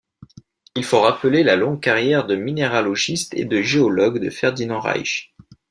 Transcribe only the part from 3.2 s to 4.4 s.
et de géologue de